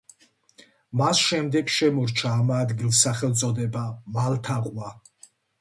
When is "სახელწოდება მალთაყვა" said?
3.09-4.93